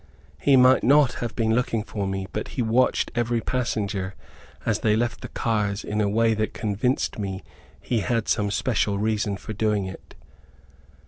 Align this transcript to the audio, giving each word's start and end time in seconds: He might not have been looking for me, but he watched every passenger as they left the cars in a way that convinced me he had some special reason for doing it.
He 0.39 0.57
might 0.57 0.83
not 0.83 1.13
have 1.21 1.35
been 1.35 1.53
looking 1.53 1.83
for 1.83 2.07
me, 2.07 2.27
but 2.33 2.47
he 2.57 2.63
watched 2.63 3.11
every 3.13 3.39
passenger 3.39 4.15
as 4.65 4.79
they 4.79 4.95
left 4.95 5.21
the 5.21 5.27
cars 5.27 5.83
in 5.83 6.01
a 6.01 6.09
way 6.09 6.33
that 6.33 6.55
convinced 6.55 7.19
me 7.19 7.43
he 7.79 7.99
had 7.99 8.27
some 8.27 8.49
special 8.49 8.97
reason 8.97 9.37
for 9.37 9.53
doing 9.53 9.85
it. 9.85 10.15